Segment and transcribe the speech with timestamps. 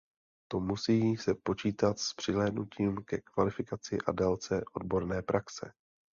[0.51, 5.73] To musí se počítat s přihlédnutím ke kvalifikaci a délce odborné praxe.